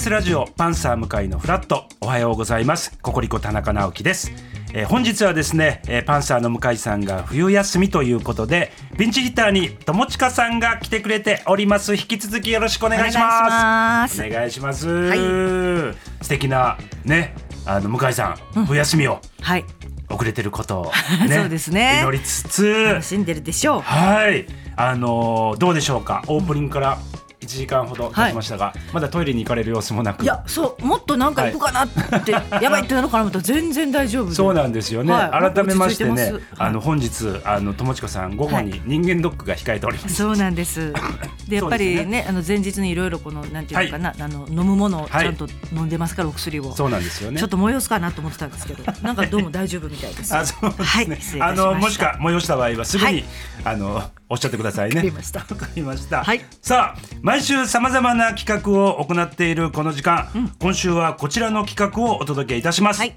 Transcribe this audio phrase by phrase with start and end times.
[0.00, 1.84] TBS ラジオパンサー向井のフラット。
[2.00, 2.98] おはようございます。
[3.02, 4.32] ココリコ田中直樹です、
[4.72, 11.94] えー本日はですね、えーパンサーの向井さんが冬休みということでピンチヒッターに友近さんが来てくれております。
[11.96, 14.24] 引き続きよろしくお願いします。
[14.24, 14.86] お願いします。
[14.88, 15.92] お願いします、
[16.22, 17.34] 素敵なね
[17.66, 19.66] あの向井さん、冬休みをはい。
[20.08, 20.92] 遅れてることを、
[21.30, 22.00] そうですね。
[22.02, 22.84] 祈りつつ。
[22.84, 23.80] 楽しんでるでしょう。
[23.82, 26.96] はい、あのーどうでしょうか、オープニングから。
[26.96, 27.09] 1
[27.58, 30.22] 時間ほど経ちましたが、まだトイレに行かれる様子もなく。
[30.22, 32.32] いやそうもっとなんか行くかなって、
[32.62, 34.34] やばいってなるかなと思ったら全然大丈夫で。
[34.34, 35.52] そうなんですよね、はい。
[35.52, 40.92] 改めましてねてあの本日あの友近さん午後に人間ドックが控えております、そうなんです。
[41.48, 42.26] でやっぱりそうね。
[42.28, 46.74] あの前日にいろいろこのなんていうのかな、あの飲むものをちゃんと飲んでますから、お薬を。
[46.74, 47.38] そうなんですよね。
[47.38, 50.34] ちょっと催すかなと思ってたんですけど、 なんかどうも大丈夫みたいです。
[50.34, 53.24] あそうですね、はい、あのもしか催した場合はすぐに、はい。
[53.64, 54.96] あのおっしゃってくださいね。
[54.96, 55.40] わかりました。
[55.40, 56.40] わかりました、はい。
[56.62, 63.16] さあ毎週さまざまな企画を行っているこの時間、今週はこちらの企画をお届けいたします、はい。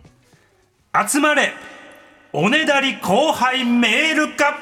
[1.07, 1.53] 集まれ
[2.33, 4.53] おねだり後輩メールカッ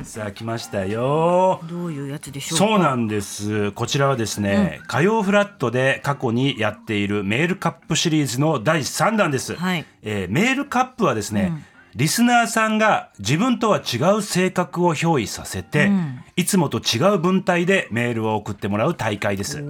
[0.00, 1.60] プ、さあ来ましたよ。
[1.68, 2.64] どういうやつでしょうか？
[2.64, 3.70] そうなんです。
[3.72, 9.84] こちらはですね、火曜フラットで過去にやっているメールカップシリーズの第3弾です、はい。
[10.00, 11.52] えーメールカップはですね、
[11.96, 15.90] リスナーさんが自分とは違う性格を憑依させて、
[16.36, 19.62] いつもと違う文体でメールを送ってもらう大会です。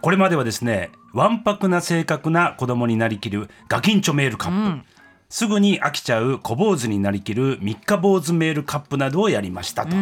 [0.00, 4.86] これまではですねわんぱくな性格な子供になりきるガキンチョメールカップ、
[5.28, 9.96] すぐに飽きちゃう小坊主になりきる三日坊主メールカップなどをやりましたと。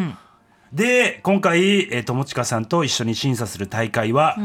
[0.73, 1.61] で今回、
[1.95, 4.37] えー友近さんと一緒に審査する大会は、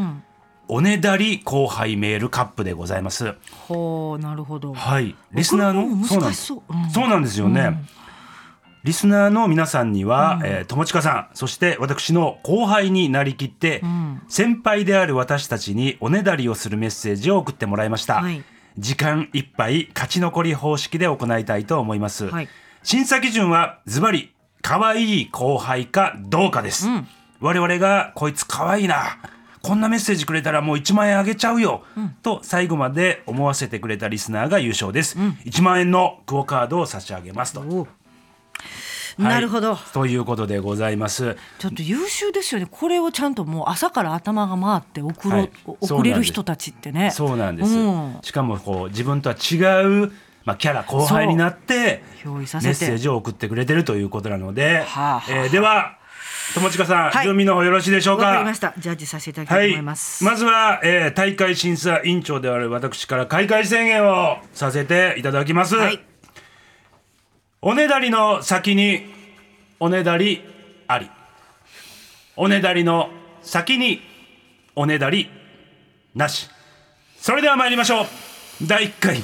[0.67, 3.35] おねだり後輩メールカップでございます。
[3.67, 4.73] ほうなるほど。
[4.73, 6.05] はい、リスナーの？
[6.05, 6.19] そう。
[6.19, 6.89] なんうん。
[6.89, 7.83] そうなんですよね。
[8.83, 13.81] リスナーの皆さんには、えー友近さんそして私の後輩になりきって、
[14.27, 18.43] 先輩である私たちにおねだりをするメッセージを送ってもらいました、はい。
[18.77, 22.49] 時間いっぱい勝ち残り方式で行いたいと思います、はい。
[22.83, 26.87] 審査基準はズバリ可愛い後輩かどうかです、
[27.39, 29.17] 我々がこいつ可愛いな
[29.63, 31.83] こんなメッセージくれたらもう1万円あげちゃうよ、
[32.21, 37.87] と最後まで思わせてくれたリスナーが優勝です、1万円のクオカードを差し上げますと、はい
[39.17, 39.75] なるほど。
[39.75, 41.37] ということでございます。
[41.59, 42.67] ちょっと優秀ですよね。
[42.69, 45.51] これをちゃんともう朝から頭が回って送ろ、はい。
[45.81, 47.11] 送れる人たちってね。
[47.11, 50.11] そうなんです、うんしかもこう自分とは違う、
[50.45, 52.03] まあ、キャラ後輩になって。
[52.25, 52.73] メッ。
[52.73, 55.31] セージを送ってくれてるということなので、はあはあ。
[55.31, 55.97] えーでは
[56.55, 57.23] 友近さん、はい。
[57.23, 58.25] 準備の方よろしいでしょうか？
[58.25, 58.73] わかりました。
[58.77, 59.85] ジャッジさせていただきたいと思い。
[59.85, 60.23] ます。
[60.23, 65.99] まずは、えー大会審査委員長である私から開会宣言をさせていただきます、はい。
[67.61, 69.11] おねだりの先に
[69.79, 70.43] おねだり
[70.87, 71.09] あり。
[72.35, 73.09] おねだりの
[73.41, 74.01] 先に
[74.75, 75.29] おねだり
[76.15, 76.49] なし。
[77.17, 78.05] それでは参りましょう。
[78.67, 79.23] 第1回。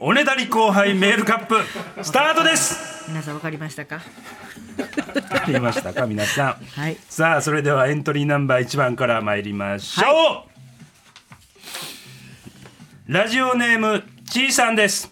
[0.00, 1.56] おねだり後輩メールカップ
[2.02, 4.02] スタートです皆さんわかりましたか？
[5.30, 6.06] ありましたか？
[6.06, 6.64] 皆さん。
[6.80, 6.96] はい。
[7.08, 10.44] さあそれではエントリーナンバー1番から参りましょ
[13.08, 15.10] う、ラジオネームちーさんです、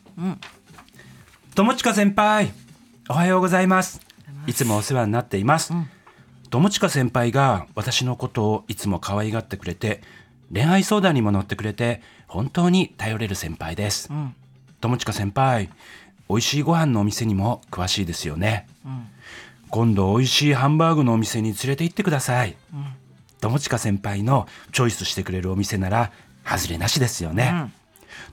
[1.55, 2.53] 友近先輩
[3.09, 4.01] おはようございます。
[4.47, 5.73] いつもお世話になっています、
[6.51, 10.03] 友近先輩が私のことをいつも可愛がってくれて
[10.53, 14.11] 恋愛相談にも乗ってくれて本当に頼れる先輩です、
[14.83, 15.71] 友近先輩
[16.28, 18.66] 美味しいご飯のお店にも詳しいですよね、
[19.70, 22.56] 今度美味しいハンバーグのお店に連れて行ってください、
[23.41, 26.12] 友近先輩のチョイスしてくれるお店なら
[26.44, 27.70] 外れなしですよね、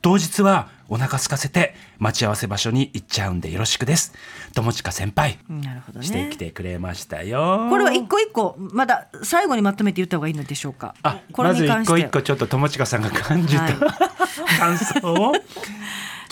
[0.01, 4.13] 当日はお腹空かせて待ち合わせ場所に行っちゃうんでよろしくです。
[4.53, 6.05] 友近先輩なるほどね。
[6.05, 6.37] してき。
[6.37, 7.67] てくれましたよ。
[7.69, 10.93] これは一個一個まだ最後にまとめて言った方がいいのでしょうか。
[11.03, 13.75] あこれまず一個一個ちょっと友近さんが感じた、はい。
[14.59, 15.33] 感想を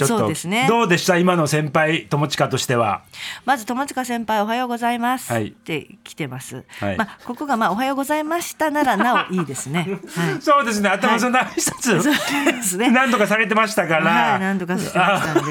[0.07, 0.67] ちょっとそうですね。
[0.67, 1.17] どうでした？
[1.17, 3.01] 今の先輩友近としては。
[3.45, 5.47] まず友近先輩おはようございます、はい。
[5.47, 6.63] って来てます。
[6.79, 6.97] はい。
[6.97, 9.99] まあここがまあおはようございましたならなおいいですね。
[10.15, 10.41] はい。
[10.41, 10.89] そうですね。
[10.89, 12.89] 頭その挨拶、そうですね。
[12.89, 15.45] 何度かされてましたから、はい、何度かしてましたん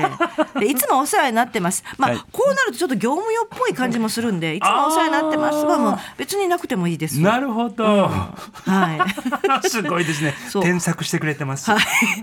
[0.55, 0.61] で。
[0.67, 1.85] でいつもお世話になってます。
[1.99, 2.21] まあ、はい。
[2.33, 5.65] こうなるとちょっと業務用っぽい感じもするんでいつもお世話になってます。
[5.65, 7.21] はもう別になくてもいいです。
[7.21, 9.69] なるほど、はい。
[9.69, 10.35] すごいですね。
[10.49, 10.63] そう。
[10.63, 11.81] 添削してくれてます、はい。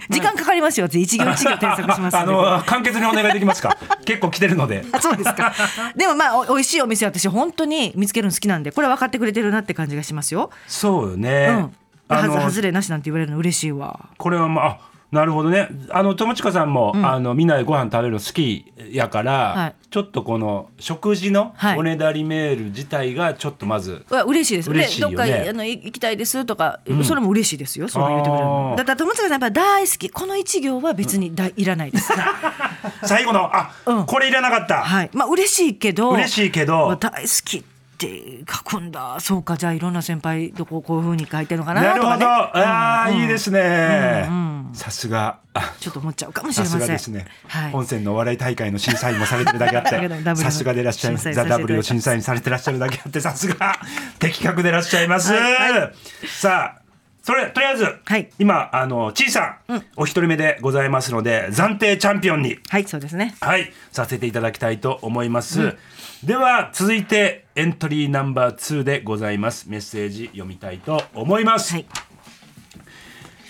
[0.10, 0.88] 時間かかりますよ。
[0.88, 3.78] 一行一行添削しますあの簡潔にお願いできますか？
[4.06, 5.54] 結構来てるのであそうですか。
[5.96, 10.50] でもまあお美味しいお店私本当に見つけるの好きなんでこれ分かってくれてるなって感じがしますよ。
[10.68, 11.70] そうよね、
[12.10, 12.16] うん。
[12.16, 14.10] はず外れなしなんて言われるの嬉しいわ。
[14.18, 14.78] これはまあ
[15.12, 15.70] なるほどね。
[15.90, 19.76] あの友近さんも、あのみんなでご飯食べるの好きやから、はい。
[19.90, 21.78] ちょっとこの食事のはい。
[21.78, 24.70] おねだりメール自体がちょっとまず、わ嬉しいです。
[24.70, 25.16] 嬉しいよね。
[25.16, 28.46] でどっかあのい行きたいですとか、それも嬉しいですよそう言ってくれる
[28.76, 30.10] だから友近さんやっぱ大好き。
[30.10, 32.12] この一行は別にだいらないです、
[33.08, 34.06] 最後のあ、うん。
[34.06, 35.10] これいらなかった、はい。
[35.14, 36.88] まあ嬉しいけど嬉しいけど。
[36.88, 37.64] まあ大好き
[37.98, 39.20] って書くんだ。
[39.20, 42.26] そうかじゃあいろんな先輩どここういうふうに書いてるのかななるほど、とかね。
[42.26, 45.40] ああ、うんいいですね、うんさすが。
[45.54, 46.88] あちょっと思っちゃうかもしれさますせん。
[46.88, 47.72] がですね、はい。
[47.72, 49.90] 本線のお笑い大会の審査員もされてるだけあって
[50.36, 51.34] さすがでいらっしゃいます。
[51.34, 53.80] ザ・ W を審査員されてらっしゃるだけあってさすが。
[54.20, 55.94] 的確でいらっしゃいます、はい
[56.28, 56.82] さあ
[57.28, 58.30] それとりあえず、はい。
[58.40, 62.58] 今あのちいさん、お一人目でございますので暫定チャンピオンに。
[62.70, 63.36] はいそうですね。
[63.42, 65.76] はいさせていただきたいと思います、
[66.24, 69.70] では続いてエントリーナンバー2でございます。
[69.70, 71.86] メッセージ読みたいと思います、はい。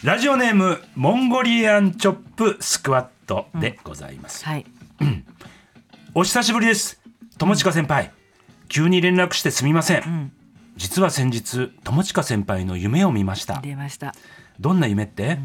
[0.03, 4.65] ラジオネームモンゴリアンチョップスクワットでございます、はい。
[6.13, 6.99] お久しぶりです。
[7.37, 8.11] 友近先輩。
[8.67, 10.33] 急に連絡してすみません、
[10.75, 13.61] 実は先日友近先輩の夢を見ました。
[13.61, 14.13] 出ました。
[14.59, 15.39] どんな夢って、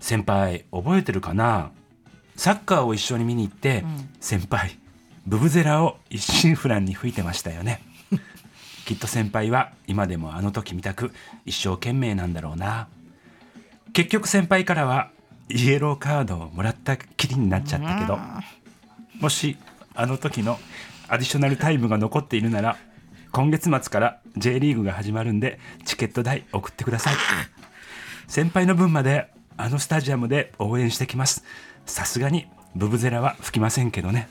[0.00, 1.70] 先輩覚えてるかな？
[2.36, 3.84] サッカーを一緒に見に行って、
[4.20, 4.78] 先輩
[5.26, 7.80] ブブゼラを一心不乱に吹いてましたよね。
[8.84, 11.12] きっと先輩は今でもあの時みたく
[11.46, 12.88] 一生懸命なんだろうな。
[13.92, 15.10] 結局先輩からは
[15.48, 18.18] イエローカードをもらったきりになっちゃったけど
[19.20, 19.58] もし
[19.94, 20.58] あの時の
[21.08, 22.78] アディショナルタイムが残っているなら
[23.32, 27.14] 今月末から J リーグが始まるんでチケット代送ってください。
[28.28, 29.28] 先輩の分まで
[29.58, 31.44] あのスタジアムで応援してきます。
[31.84, 34.28] さすがにブブゼラは吹きませんけどね、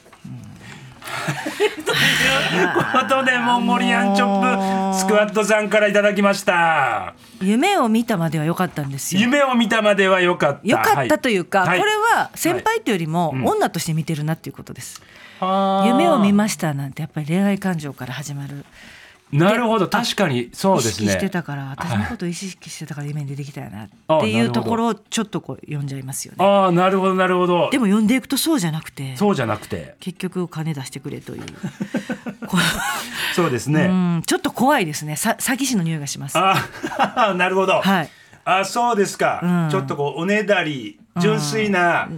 [1.43, 7.15] ということでモンゴリアンチョップスクワットさんからいただきました。
[7.41, 9.21] 夢を見たまでは良かったんですよ。
[9.21, 10.59] 夢を見たまでは良かった。
[10.63, 11.79] 良かったというか、はい。
[11.79, 13.45] これは先輩というよりもん。
[13.45, 15.01] 女として見てるなっていうことです、
[15.39, 18.65] はあ夢を見ましたなんてやっぱり恋愛感情から始まる
[19.31, 19.87] なるほど。
[19.87, 20.49] 確かに。
[20.53, 21.07] そう意ですね。
[21.07, 26.45] 識してたから私のことを意識してたから夢に出てきたよなあっていうところをちょっとこう読んじゃいますよね。
[26.45, 27.69] ああなるほどなるほど。
[27.71, 29.95] でも読んでいくとそうじゃなくてそうじゃなくて。
[29.99, 31.43] 結局金出してくれという。
[32.47, 32.57] こ
[33.35, 35.15] そうですね、ううんちょっと怖いですね。
[35.15, 36.37] さ詐欺師の匂いがします。
[36.37, 36.55] あ
[36.97, 38.09] あ なるほど、はい。
[38.43, 39.69] あそうですか、うん。
[39.69, 42.09] ちょっとこうおねだり純粋な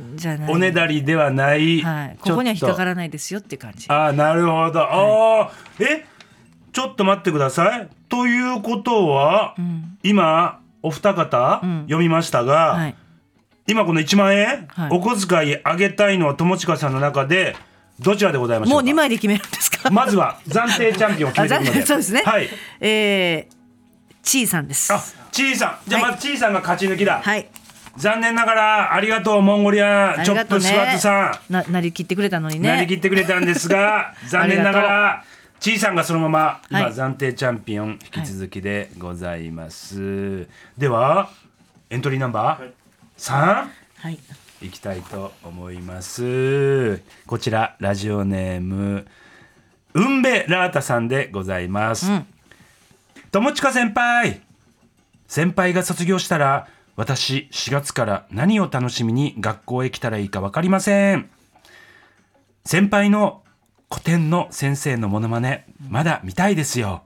[0.48, 2.30] おねだりではない、はい、ちょっと。
[2.30, 3.88] ここには引っかからないですよって感じ。
[3.89, 6.06] あなるほど、ああえ
[6.74, 7.90] ちょっと待ってください。
[8.10, 9.98] ということは、ん。
[10.04, 11.84] 今お二方、ん。
[11.84, 12.96] 読みましたが、はい。
[13.68, 14.90] 今この1万円、はい。
[14.92, 17.56] お小遣いあげたいのは友近さんの中で
[18.00, 19.90] どちらでございましょもううか2枚で決めるんですか？
[19.90, 22.24] まずは暫定チャンピオンを決めていくのであそうですね。
[22.25, 22.50] はい。
[22.81, 23.54] えー、
[24.24, 24.92] ちーさんです。
[24.92, 25.90] あちいさん。
[25.90, 26.12] じゃあはい。
[26.12, 27.48] まずちいさんが勝ち抜きだ、はい。
[27.96, 32.70] 残念ながらありがとうモンゴリアンチョップスワットさん、ななりきってくれたのにね。
[32.70, 35.24] なりきってくれたんですが 残念ながあら
[35.63, 36.92] ちいさんがそのまま今、はい。
[36.92, 40.45] 暫定チャンピオン引き続きでございます、
[40.77, 41.30] では
[41.89, 42.71] エントリーナンバー
[43.18, 44.19] 3はい。
[44.62, 47.01] いきたいと思います。
[47.25, 49.07] こちらラジオネーム
[49.94, 52.25] うんべラータさんでございます、うん。
[53.32, 54.41] 友近先輩。
[55.29, 56.67] 先輩が卒業したら
[56.98, 61.29] 私4月から何を楽しみに学校へ来たらいいか分かりません。
[62.65, 63.42] 先輩の
[63.93, 67.03] 古典の先生のモノマネまだ見たいですよ。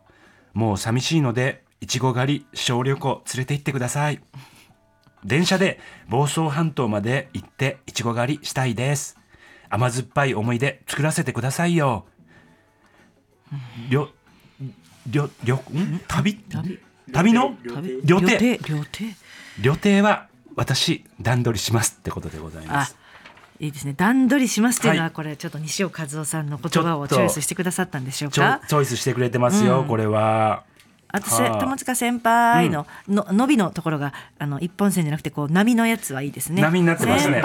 [0.54, 4.22] もう寂しいのでいちご狩り小旅行連れて行ってください。
[5.26, 9.18] 電車で房総半島まで行っていちご狩りしたいです。
[9.68, 12.06] 甘酸っぱい思い出作らせてくださいよ。
[13.90, 14.08] りょ
[15.10, 16.36] りょりょん旅？
[16.36, 16.80] 旅？
[17.12, 18.40] 旅の旅旅程？
[19.60, 22.96] 旅程は私段取りしますってことでございまあす
[23.60, 23.94] いいですね。
[23.98, 25.14] 段取りしますっていうのははい。
[25.14, 28.62] これちょっと西尾和夫さんの言葉をチョイスしてくださったんでしょうか？
[28.68, 29.88] チョイスしてくれてますよ、うん。
[29.88, 30.64] これは。
[31.10, 36.62] あとせはあ友近先輩の,、の伸びのところがあの一本線じゃなくてこう波のやつはいいですね。
[36.62, 37.42] 波になってますね。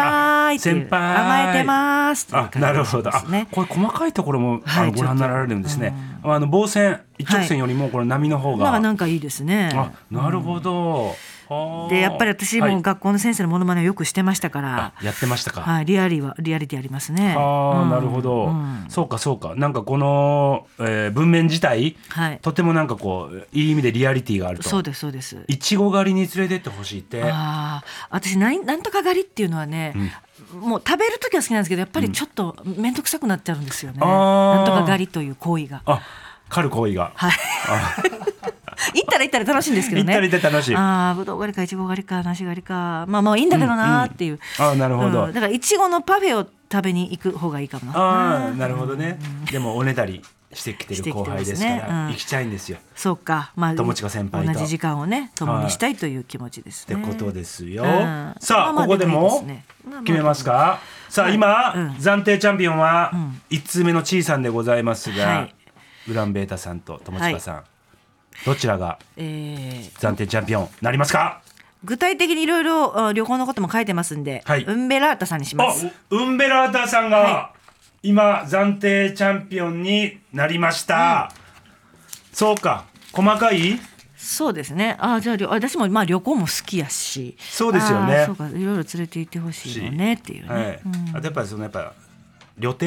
[0.58, 3.10] 先輩甘えてますあなるほど。
[3.12, 9.70] これ細かいところも、はいあのご覧になられるんですね、あの棒線一直線よりもこれ波の方が、なんかいいですね。
[9.74, 11.14] あなるほど、はあ
[11.90, 12.74] でやっぱり私はい。
[12.74, 17.34] も学校の先生のモノマネをよくしてましたから、あやってましたか、はい、リアリはリアリティありますね。
[17.36, 17.90] ああ、うん。
[17.90, 18.86] なるほど、うん。
[18.88, 19.54] そうかそうか。
[19.56, 24.68] なんかこの、えー文面自体はい、とてもなんかこういい意味でリアリティがあると。
[24.68, 25.44] そうですそうです。
[25.48, 27.22] いちご狩りに連れてってほしいって。
[27.22, 29.94] ああ、私なんなんとか狩りっていうのはね、
[30.58, 33.98] もう食べる時は好きなんですけどやっぱりちょっと面倒くさくなっちゃうんですよね。
[33.98, 35.82] なんとか狩りという行為が。
[35.86, 36.00] あ
[36.48, 37.12] 狩る行為が。
[37.14, 37.32] はい。
[38.94, 40.12] 行ったら行ったら楽しいんですけどね。
[40.12, 40.76] 行ったら行ったら楽しい。
[40.76, 45.32] ああぶどう狩りかいちご狩りか梨狩りかまあまあいいんだけどなーっていう、ああなるほど、うん。
[45.32, 47.98] だからいちごのパフェを食べに行く方がいいかもな。
[47.98, 49.18] ああなるほどね、
[49.50, 50.22] でもおねだり
[50.54, 51.84] してきてる後輩ですからね。
[51.88, 52.08] うん。
[52.08, 53.52] 行きたいんですよ、そうか。
[53.56, 54.52] まあ友近先輩と。
[54.52, 56.96] 同じ時間をね共にしたいという気持ちですね。
[56.96, 58.34] ってことですよ、うん。
[58.40, 59.64] さあ、まあまあここででもいいもですね。
[59.84, 61.88] まあまあ決めますか、さあ今、うん。
[61.92, 63.12] 暫定チャンピオンは
[63.50, 65.54] 1通目のちいさんでございますが、はい。
[66.08, 67.64] ウランベータさんと友近さん、
[68.44, 71.42] どちらがえー暫定チャンピオンなりますか？
[71.84, 74.64] 具体的にいろいろあ旅行のことも書いてますんで、はい。
[74.64, 75.88] ウンベラータさんにしあます。
[76.10, 77.52] ウンベラータさんが、は
[78.04, 81.32] 今暫定チャンピオンになりました、
[82.32, 82.84] そうか。
[83.12, 83.80] 細かい？
[84.16, 84.96] そうですね。
[85.00, 87.36] あじゃあ私もまあ旅行も好きやし。
[87.40, 88.24] そうですよね。
[88.26, 88.48] そうか。
[88.48, 90.80] いろいろ連れて行ってほしいよねっていうね、はい。
[90.84, 91.16] うん。
[91.16, 91.92] あとやっぱりそのやっぱ
[92.58, 92.86] 旅程？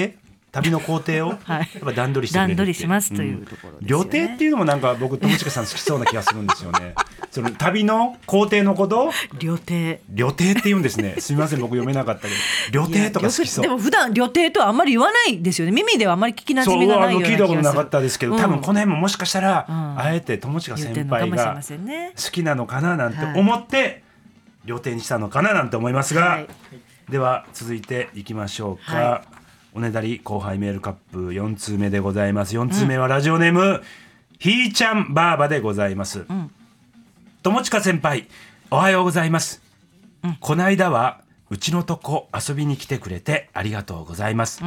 [0.55, 1.69] 旅の工程をや はい。
[1.77, 6.95] っぱ段取りしてくれる段取りしますというところですよ旅ね、程っていうのもなんか僕友近さん好きそうな気がするんですよね。
[7.31, 9.97] その旅の工程のこと旅程。
[10.09, 11.15] 旅程って言うんですね。
[11.19, 12.29] すみません僕読めなかったけ
[12.71, 12.85] ど。
[12.87, 13.63] 旅程とか好きそう。
[13.63, 15.73] でも普段旅程とはあんまり言わないですよね。
[15.73, 17.41] 耳ではあんまり聞きなじそうみがないような気がす。
[17.41, 19.99] るたことなかったですけど、多分この辺ももしかしたら、うん。
[19.99, 24.03] あえて友近先輩が好きなのかななんて思って、
[24.63, 26.47] 旅程にしたのかななんて思いますが、はい。
[27.09, 29.23] では続いていきましょうか、は
[29.75, 32.55] おねだり後輩メールカップ4通目でございます。
[32.55, 33.83] 4通目はラジオネーム、
[34.39, 36.49] ひーちゃんばあばでございます、ん
[37.43, 38.29] 友近先輩
[38.71, 39.61] おはようございます、
[40.39, 44.63] こないだはうちのとこ遊びに来てくれてありがとうございます、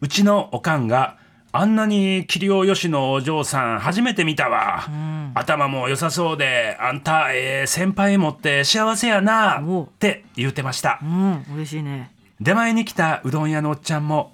[0.00, 1.18] うちのおかんが
[1.52, 4.88] あんなに器量よしのお嬢さん初めて見たわ、
[5.34, 10.98] 頭も良さそうであんた、えー先輩持って幸せやなって言うてました。
[11.00, 12.10] うん嬉しいね
[12.42, 14.32] 出前に来たうどん屋のおっちゃんも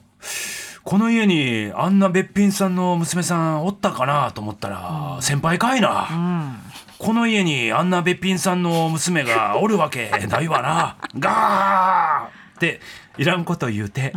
[0.83, 6.55] この家にあんなべっぴんさんの娘さんおったかなと思ったら、先輩かいな、うん
[6.99, 10.97] この家にあんなべっぴんさんの娘がおるわけないわな。
[11.17, 12.81] ガーって
[13.19, 14.13] いらんこと言うて、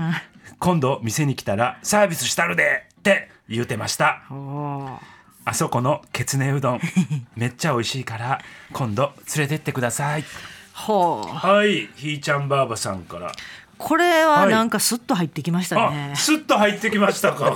[0.57, 4.23] 今度店に来たらサービスしたるでって言うてました。
[5.43, 6.79] あそこのケツネうどん
[7.35, 8.41] めっちゃ美味しいから
[8.73, 10.23] 今度連れてってください。
[10.73, 13.31] ほうはい、ひーちゃんばあばさんから。
[13.81, 16.15] これはなんかスッと入ってきましたねあ、。
[16.15, 17.51] スッと入ってきましたか。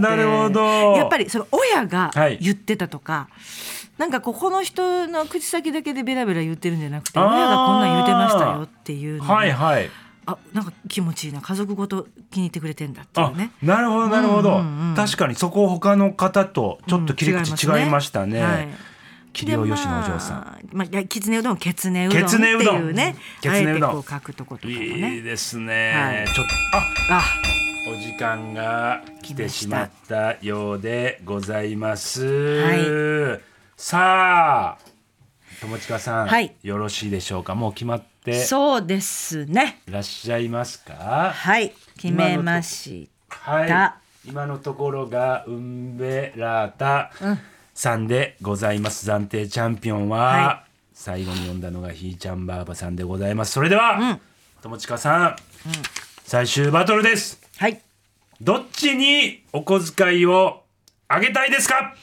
[0.00, 3.28] なるほどやっぱりその親がはい言ってたとか、
[3.98, 9.90] なんかここの人の口先だけでベラベラ言ってるんじゃなくて親がこんなん言ってましたよっていうはいはい。
[10.28, 13.52] あなんか気持ちいいな家族ごと気に入ってくれてんだっていあうね。
[13.62, 18.42] なるほどなるほど、うんうんうん確かにそこ他の方とちょっと切り口うん違いましたね。
[18.42, 18.68] はい
[19.36, 20.66] 器量よしのお嬢さん。
[20.66, 23.92] でまあ、きつねうどんけつねうどんっていうねきつねうどん。
[23.92, 27.24] こう書くとことかもいいねですね、はいちょっとああ
[27.88, 33.38] お時間が来てしまったようでございます、は
[33.76, 34.86] さあ
[35.60, 36.54] 友近さん、はい。
[36.62, 37.54] よろしいでしょうか？
[37.54, 39.82] もう決まってそうですね。
[39.86, 41.32] いらっしゃいますか？
[41.34, 47.38] はい決めましはいた今のところがウンベラータうん
[47.76, 49.08] さんでございます。
[49.08, 50.64] 暫定チャンピオンは、は
[50.94, 53.52] 最後に読んだのがひーちゃんばあばさんでございます。
[53.52, 54.20] それでは、うん。
[54.62, 55.36] 友近さん、
[56.24, 57.38] 最終バトルです。
[57.58, 57.82] はい。
[58.40, 60.62] どっちにお小遣いを
[61.06, 61.94] あげたいですか？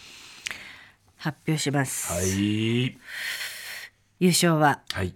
[1.17, 2.97] 発表します、はい。
[4.19, 5.15] 優勝ははい。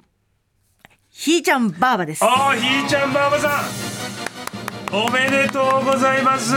[1.12, 2.26] ひーちゃんばあばです。
[2.26, 3.62] あーひーちゃんばあばさ
[4.92, 4.96] ん。
[4.96, 6.56] おめでとうございます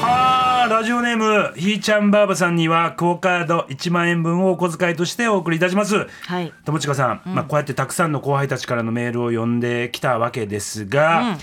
[0.00, 6.06] はあラジオネームひーちゃんばあばさんにはクオカード1万円分をお小遣いとしてお送りいたします。
[6.26, 6.52] はい。
[6.64, 11.38] 友近さん、まあ、こうやってたくさんの後輩たちからのメールを読んできたわけですが、うん。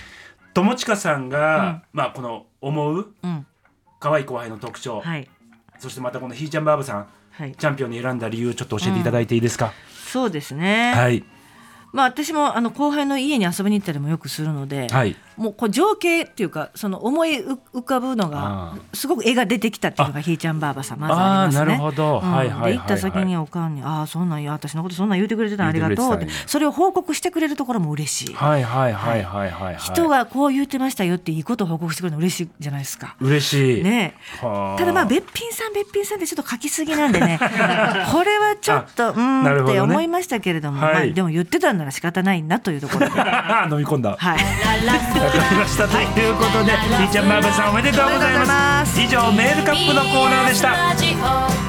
[0.54, 3.46] 友近さんが、まあ、この思ううん。
[4.00, 5.28] 可愛い後輩の特徴、はい。
[5.80, 7.56] そしてまたこのひーちゃんばあばさんはい。
[7.58, 11.26] チャンピオンに選んだ理由ちょっと教えていただいていいですか、そうですね、はい。
[11.92, 21.66] まあ私もあの後輩の家に遊びに行ったりもよくするので、はいもうこう情景っていうかその思い浮かぶのあがすごく絵が出てきたっていうのがひーちゃんばあばさんまずありますね。
[21.66, 22.20] なるほど。
[22.24, 22.32] うん。
[22.32, 22.72] はいはいはいはい。
[22.74, 24.52] で行った先におかんに「ああそんなんや。
[24.52, 28.34] 私のことそんなん言うてくれてたのありがとう」ってそれを報告してくれるところも嬉しい。
[28.34, 29.66] はいはいはいはいはい。
[29.66, 33.16] はい人がこう言ってましたよっていいことを報告してくれるの嬉しいじゃないですか。
[33.20, 34.16] 嬉しい、ね。
[34.42, 34.80] はあ。
[34.80, 37.40] ただまあべっぴんさんべっぴんさんってちょっと書きすぎなんでね。
[38.12, 43.20] これはちょっとうーんって思いましたけれども、はいまあ、でも言ってたんなら仕方ないなというところで。
[43.20, 44.12] は 飲み込んだ。
[44.12, 44.20] わい
[45.32, 48.94] かりました、ということでひーちゃんばあばさんおめでとうございまます。
[48.96, 51.65] す以上メールカップのコーナーでした